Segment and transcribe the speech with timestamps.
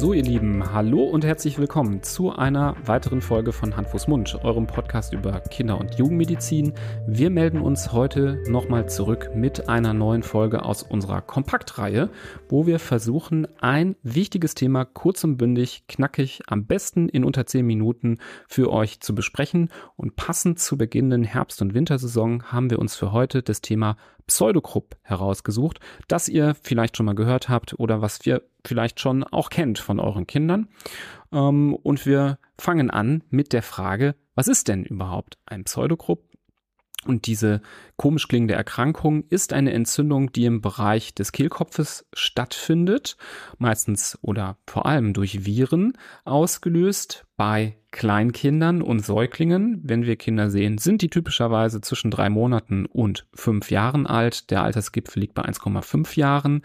[0.00, 4.34] So, ihr Lieben, hallo und herzlich willkommen zu einer weiteren Folge von Hand, Fuß, Mund,
[4.42, 6.72] eurem Podcast über Kinder- und Jugendmedizin.
[7.06, 12.08] Wir melden uns heute nochmal zurück mit einer neuen Folge aus unserer Kompaktreihe,
[12.48, 17.66] wo wir versuchen, ein wichtiges Thema kurz und bündig, knackig, am besten in unter 10
[17.66, 19.68] Minuten für euch zu besprechen.
[19.96, 23.98] Und passend zur beginnenden Herbst- und Wintersaison haben wir uns für heute das Thema
[24.30, 29.50] Pseudogrupp herausgesucht, das ihr vielleicht schon mal gehört habt oder was wir vielleicht schon auch
[29.50, 30.68] kennt von euren Kindern.
[31.32, 36.22] Ähm, und wir fangen an mit der Frage, was ist denn überhaupt ein Pseudogrupp?
[37.06, 37.60] Und diese
[37.96, 43.16] komisch klingende Erkrankung ist eine Entzündung, die im Bereich des Kehlkopfes stattfindet,
[43.58, 50.76] meistens oder vor allem durch Viren ausgelöst bei Kleinkindern und Säuglingen, wenn wir Kinder sehen,
[50.76, 54.50] sind die typischerweise zwischen drei Monaten und fünf Jahren alt.
[54.50, 56.60] Der Altersgipfel liegt bei 1,5 Jahren.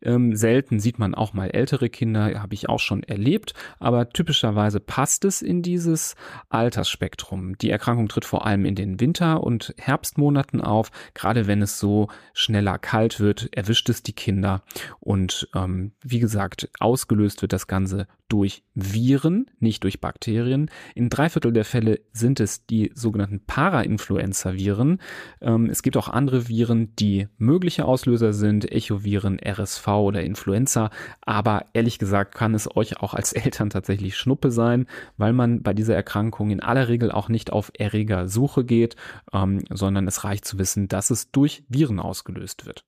[0.00, 4.78] Ähm, selten sieht man auch mal ältere Kinder, habe ich auch schon erlebt, aber typischerweise
[4.78, 6.14] passt es in dieses
[6.48, 7.58] Altersspektrum.
[7.58, 10.92] Die Erkrankung tritt vor allem in den Winter- und Herbstmonaten auf.
[11.12, 14.62] Gerade wenn es so schneller kalt wird, erwischt es die Kinder.
[15.00, 20.19] Und ähm, wie gesagt, ausgelöst wird das Ganze durch Viren, nicht durch Bakterien.
[20.26, 24.98] In drei Viertel der Fälle sind es die sogenannten Para-Influenza-Viren.
[25.40, 30.90] Ähm, es gibt auch andere Viren, die mögliche Auslöser sind, Echoviren, RSV oder Influenza.
[31.22, 35.74] Aber ehrlich gesagt kann es euch auch als Eltern tatsächlich Schnuppe sein, weil man bei
[35.74, 38.96] dieser Erkrankung in aller Regel auch nicht auf Erregersuche geht,
[39.32, 42.84] ähm, sondern es reicht zu wissen, dass es durch Viren ausgelöst wird.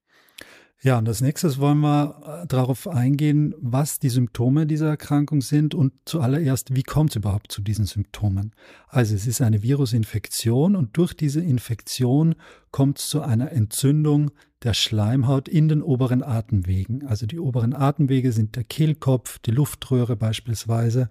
[0.85, 5.77] Ja, und als nächstes wollen wir äh, darauf eingehen, was die Symptome dieser Erkrankung sind
[5.77, 8.53] und zuallererst, wie kommt es überhaupt zu diesen Symptomen.
[8.89, 12.35] Also es ist eine Virusinfektion und durch diese Infektion
[12.73, 14.33] kommt es zu einer Entzündung
[14.65, 17.07] der Schleimhaut in den oberen Atemwegen.
[17.07, 21.09] Also die oberen Atemwege sind der Kehlkopf, die Luftröhre beispielsweise.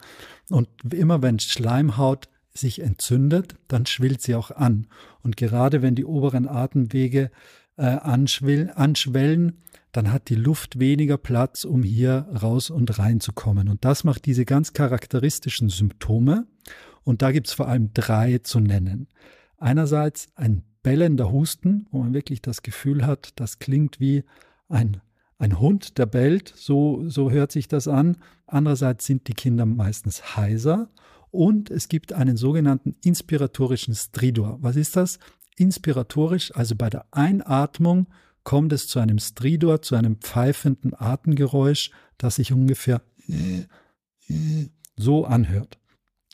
[0.50, 4.88] Und immer wenn Schleimhaut sich entzündet, dann schwillt sie auch an.
[5.24, 7.32] Und gerade wenn die oberen Atemwege
[7.78, 9.58] äh, anschwellen,
[9.92, 13.68] dann hat die Luft weniger Platz, um hier raus und rein zu kommen.
[13.68, 16.48] Und das macht diese ganz charakteristischen Symptome.
[17.04, 19.08] Und da gibt es vor allem drei zu nennen.
[19.58, 24.24] Einerseits ein bellender Husten, wo man wirklich das Gefühl hat, das klingt wie
[24.70, 25.02] ein,
[25.38, 28.18] ein Hund, der bellt, so, so hört sich das an.
[28.48, 30.90] Andererseits sind die Kinder meistens heiser
[31.32, 34.58] und es gibt einen sogenannten inspiratorischen Stridor.
[34.62, 35.20] Was ist das?
[35.62, 38.08] Inspiratorisch, also bei der Einatmung
[38.44, 43.02] kommt es zu einem Stridor, zu einem pfeifenden Atemgeräusch, das sich ungefähr
[44.96, 45.78] so anhört.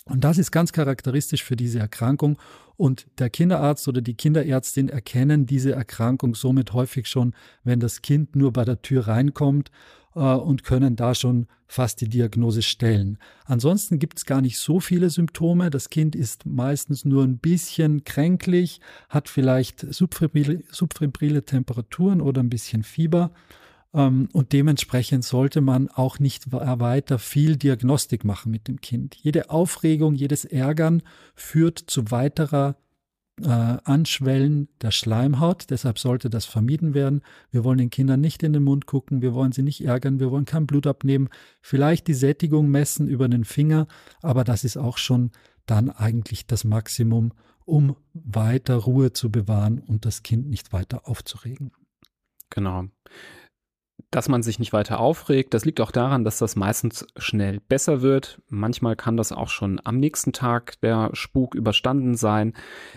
[0.09, 2.37] Und das ist ganz charakteristisch für diese Erkrankung.
[2.77, 8.35] Und der Kinderarzt oder die Kinderärztin erkennen diese Erkrankung somit häufig schon, wenn das Kind
[8.35, 9.71] nur bei der Tür reinkommt
[10.15, 13.17] äh, und können da schon fast die Diagnose stellen.
[13.45, 15.69] Ansonsten gibt es gar nicht so viele Symptome.
[15.69, 18.79] Das Kind ist meistens nur ein bisschen kränklich,
[19.09, 23.31] hat vielleicht subfebrile, subfebrile Temperaturen oder ein bisschen Fieber.
[23.93, 29.15] Ähm, und dementsprechend sollte man auch nicht weiter viel Diagnostik machen mit dem Kind.
[29.15, 31.03] Jede Aufregung, jedes Ärgern
[31.35, 32.77] führt zu weiterer
[33.41, 35.69] äh, Anschwellen der Schleimhaut.
[35.69, 37.21] Deshalb sollte das vermieden werden.
[37.51, 40.31] Wir wollen den Kindern nicht in den Mund gucken, wir wollen sie nicht ärgern, wir
[40.31, 41.29] wollen kein Blut abnehmen,
[41.61, 43.87] vielleicht die Sättigung messen über den Finger,
[44.21, 45.31] aber das ist auch schon
[45.65, 47.33] dann eigentlich das Maximum,
[47.65, 51.71] um weiter Ruhe zu bewahren und das Kind nicht weiter aufzuregen.
[52.49, 52.85] Genau
[54.11, 55.53] dass man sich nicht weiter aufregt.
[55.53, 58.41] Das liegt auch daran, dass das meistens schnell besser wird.
[58.47, 62.53] Manchmal kann das auch schon am nächsten Tag der Spuk überstanden sein.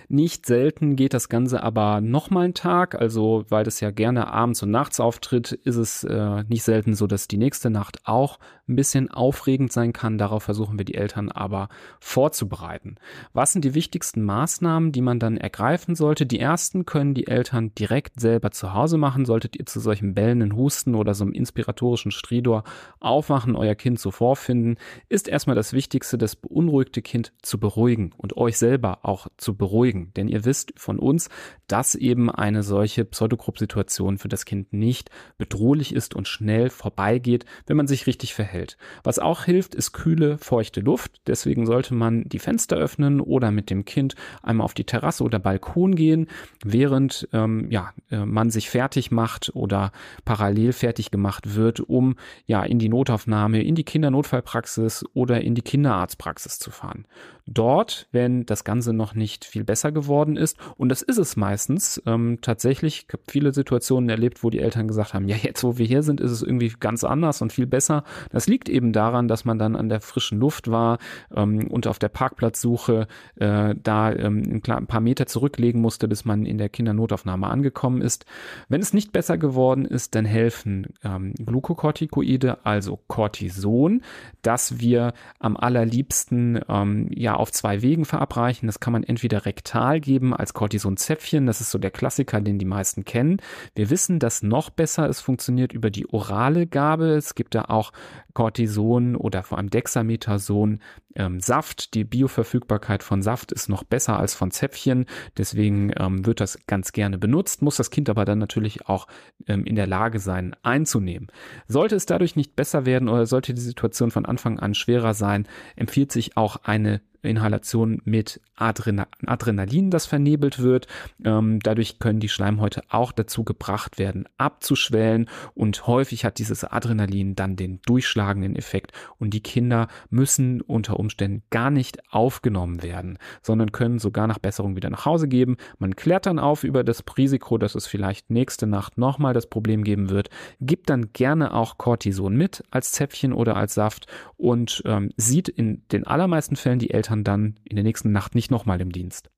[0.08, 2.94] Nicht selten geht das Ganze aber nochmal einen Tag.
[2.94, 7.06] Also, weil das ja gerne abends und nachts auftritt, ist es äh, nicht selten so,
[7.06, 8.38] dass die nächste Nacht auch
[8.68, 10.16] ein bisschen aufregend sein kann.
[10.16, 11.68] Darauf versuchen wir die Eltern aber
[11.98, 12.96] vorzubereiten.
[13.32, 16.24] Was sind die wichtigsten Maßnahmen, die man dann ergreifen sollte?
[16.24, 19.24] Die ersten können die Eltern direkt selber zu Hause machen.
[19.24, 22.64] Solltet ihr zu solchen bellenden Husten oder so einem inspiratorischen Stridor
[23.00, 24.76] aufwachen, euer Kind so vorfinden,
[25.08, 30.12] ist erstmal das Wichtigste, das beunruhigte Kind zu beruhigen und euch selber auch zu beruhigen.
[30.16, 31.28] Denn ihr wisst von uns,
[31.66, 37.76] dass eben eine solche Pseudogrupp-Situation für das Kind nicht bedrohlich ist und schnell vorbeigeht, wenn
[37.76, 38.76] man sich richtig verhält.
[39.04, 41.20] Was auch hilft, ist kühle, feuchte Luft.
[41.26, 45.38] Deswegen sollte man die Fenster öffnen oder mit dem Kind einmal auf die Terrasse oder
[45.38, 46.26] Balkon gehen,
[46.64, 49.92] während ähm, ja, äh, man sich fertig macht oder
[50.24, 52.16] parallel fertig gemacht wird, um
[52.46, 57.06] ja in die Notaufnahme, in die Kindernotfallpraxis oder in die Kinderarztpraxis zu fahren.
[57.46, 62.00] Dort, wenn das Ganze noch nicht viel besser geworden ist, und das ist es meistens,
[62.06, 65.76] ähm, tatsächlich, ich habe viele Situationen erlebt, wo die Eltern gesagt haben, ja, jetzt wo
[65.76, 68.04] wir hier sind, ist es irgendwie ganz anders und viel besser.
[68.30, 70.98] Das liegt eben daran, dass man dann an der frischen Luft war
[71.34, 76.46] ähm, und auf der Parkplatzsuche äh, da ähm, ein paar Meter zurücklegen musste, bis man
[76.46, 78.26] in der Kindernotaufnahme angekommen ist.
[78.68, 80.69] Wenn es nicht besser geworden ist, dann helfen
[81.04, 84.02] ähm, Glukokortikoide, also Cortison,
[84.42, 88.66] das wir am allerliebsten ähm, ja auf zwei Wegen verabreichen.
[88.66, 92.64] Das kann man entweder rektal geben als Cortisonzäpfchen, das ist so der Klassiker, den die
[92.64, 93.38] meisten kennen.
[93.74, 97.10] Wir wissen, dass noch besser es funktioniert über die orale Gabe.
[97.14, 97.92] Es gibt da auch
[98.34, 100.80] Cortison oder vor allem Dexamethason
[101.14, 101.94] ähm, Saft.
[101.94, 105.06] Die Bioverfügbarkeit von Saft ist noch besser als von Zäpfchen.
[105.36, 109.06] Deswegen ähm, wird das ganz gerne benutzt, muss das Kind aber dann natürlich auch
[109.46, 111.28] ähm, in der Lage sein, einzunehmen.
[111.66, 115.46] Sollte es dadurch nicht besser werden oder sollte die Situation von Anfang an schwerer sein,
[115.76, 120.86] empfiehlt sich auch eine Inhalation mit Adrena Adrenalin, das vernebelt wird.
[121.24, 127.34] Ähm, dadurch können die Schleimhäute auch dazu gebracht werden, abzuschwellen und häufig hat dieses Adrenalin
[127.34, 133.72] dann den durchschlagenden Effekt und die Kinder müssen unter Umständen gar nicht aufgenommen werden, sondern
[133.72, 135.56] können sogar nach Besserung wieder nach Hause geben.
[135.78, 139.84] Man klärt dann auf über das Risiko, dass es vielleicht nächste Nacht nochmal das Problem
[139.84, 140.30] geben wird,
[140.60, 144.06] gibt dann gerne auch Cortison mit als Zäpfchen oder als Saft
[144.36, 148.34] und ähm, sieht in den allermeisten Fällen die Eltern Eltern dann in der nächsten Nacht
[148.34, 149.30] nicht nochmal im Dienst.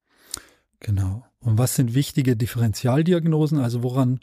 [0.81, 1.25] Genau.
[1.41, 3.59] Und was sind wichtige Differentialdiagnosen?
[3.59, 4.21] Also woran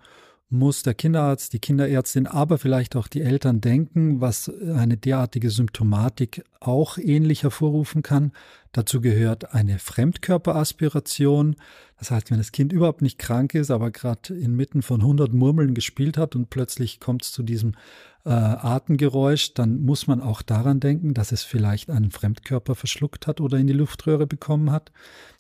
[0.52, 6.44] muss der Kinderarzt, die Kinderärztin, aber vielleicht auch die Eltern denken, was eine derartige Symptomatik
[6.60, 8.32] auch ähnlich hervorrufen kann.
[8.72, 11.56] Dazu gehört eine Fremdkörperaspiration.
[12.00, 15.76] Das heißt, wenn das Kind überhaupt nicht krank ist, aber gerade inmitten von 100 Murmeln
[15.76, 17.74] gespielt hat und plötzlich kommt es zu diesem
[18.26, 23.40] äh, Atemgeräusch, dann muss man auch daran denken, dass es vielleicht einen Fremdkörper verschluckt hat
[23.40, 24.92] oder in die Luftröhre bekommen hat.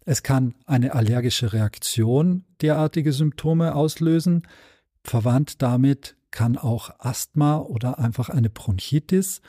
[0.06, 4.44] Es kann eine allergische Reaktion derartige Symptome auslösen.
[5.04, 9.42] Verwandt damit kann auch Asthma oder einfach eine Bronchitis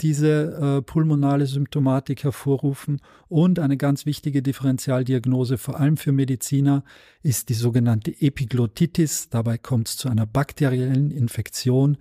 [0.00, 3.00] diese äh, pulmonale Symptomatik hervorrufen.
[3.28, 6.84] Und eine ganz wichtige Differentialdiagnose, vor allem für Mediziner,
[7.22, 9.28] ist die sogenannte Epiglottitis.
[9.30, 11.98] Dabei kommt es zu einer bakteriellen Infektion,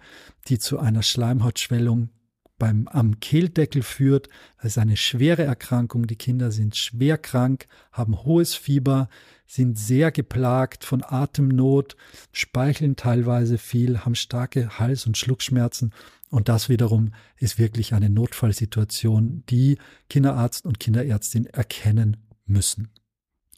[0.47, 2.09] die zu einer Schleimhautschwellung
[2.57, 4.27] beim, am Kehldeckel führt.
[4.57, 6.07] Das ist eine schwere Erkrankung.
[6.07, 9.07] Die Kinder sind schwer krank, haben hohes Fieber,
[9.45, 11.95] sind sehr geplagt von Atemnot,
[12.31, 15.93] speicheln teilweise viel, haben starke Hals- und Schluckschmerzen.
[16.29, 19.77] Und das wiederum ist wirklich eine Notfallsituation, die
[20.09, 22.89] Kinderarzt und Kinderärztin erkennen müssen.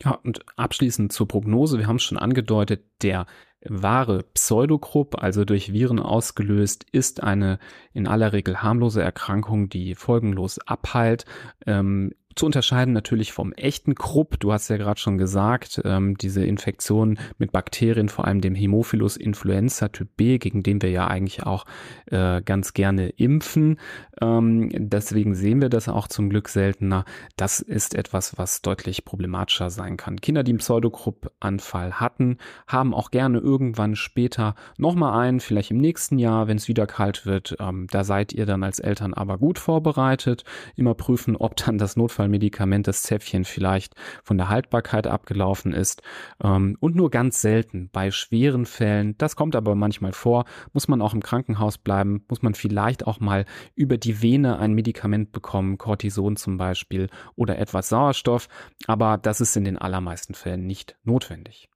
[0.04, 1.78] Ja, und abschließend zur Prognose.
[1.78, 3.28] Wir haben es schon angedeutet, der
[3.68, 7.60] wahre Pseudogrupp, also durch Viren ausgelöst, ist eine
[7.94, 11.26] in aller Regel harmlose Erkrankung, die folgenlos abheilt.
[11.66, 14.40] Ähm, zu unterscheiden natürlich vom echten Krupp.
[14.40, 19.16] Du hast ja gerade schon gesagt, ähm, diese Infektion mit Bakterien, vor allem dem Hämophilus
[19.16, 21.66] influenza Typ B, gegen den wir ja eigentlich auch
[22.08, 23.80] äh, ganz gerne impfen.
[24.22, 27.06] Ähm, deswegen sehen wir das auch zum Glück seltener.
[27.38, 30.20] Das ist etwas, was deutlich problematischer sein kann.
[30.20, 32.38] Kinder, die einen Pseudogrupp-Anfall hatten,
[32.68, 37.26] haben auch gerne irgendwann später nochmal einen, vielleicht im nächsten Jahr, wenn es wieder kalt
[37.26, 37.56] wird.
[37.60, 40.44] Ähm, da seid ihr dann als Eltern aber gut vorbereitet.
[40.76, 46.02] Immer prüfen, ob dann das Notfall Notfallmedikament, das Zäpfchen vielleicht von der Haltbarkeit abgelaufen ist.
[46.44, 51.02] Ähm, und nur ganz selten bei schweren Fällen, das kommt aber manchmal vor, muss man
[51.02, 55.78] auch im Krankenhaus bleiben, muss man vielleicht auch mal über die Vene ein Medikament bekommen,
[55.78, 58.48] Cortison zum Beispiel oder etwas Sauerstoff.
[58.88, 61.70] Aber das ist in den allermeisten Fällen nicht notwendig.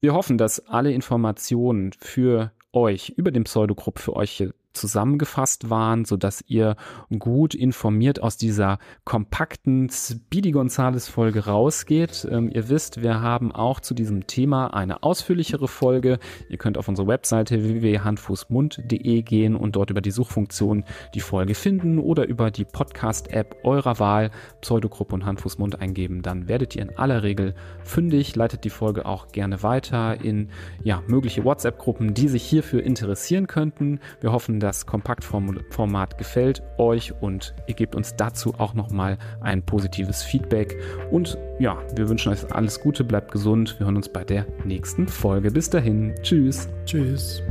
[0.00, 6.16] Wir hoffen, dass alle Informationen für euch über den Pseudogrupp für euch zusammengefasst waren, so
[6.16, 6.76] dass ihr
[7.18, 12.26] gut informiert aus dieser kompakten Speedy Gonzales Folge rausgeht.
[12.30, 16.18] Ähm, ihr wisst, wir haben auch zu diesem Thema eine ausführlichere Folge.
[16.48, 20.84] Ihr könnt auf unsere Webseite www.handfußmund.de gehen und dort über die Suchfunktion
[21.14, 26.22] die Folge finden oder über die Podcast-App eurer Wahl Pseudogruppe und Handfußmund eingeben.
[26.22, 28.36] Dann werdet ihr in aller Regel fündig.
[28.36, 30.50] Leitet die Folge auch gerne weiter in
[30.82, 34.00] ja, mögliche WhatsApp-Gruppen, die sich hierfür interessieren könnten.
[34.20, 40.22] Wir hoffen, das Kompaktformat gefällt euch und ihr gebt uns dazu auch nochmal ein positives
[40.22, 40.76] Feedback.
[41.10, 43.78] Und ja, wir wünschen euch alles Gute, bleibt gesund.
[43.78, 45.50] Wir hören uns bei der nächsten Folge.
[45.50, 46.14] Bis dahin.
[46.22, 46.68] Tschüss.
[46.84, 47.42] Tschüss.